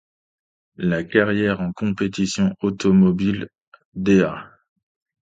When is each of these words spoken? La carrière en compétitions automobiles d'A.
La 0.79 1.03
carrière 1.03 1.61
en 1.61 1.73
compétitions 1.73 2.55
automobiles 2.61 3.49
d'A. 3.93 4.49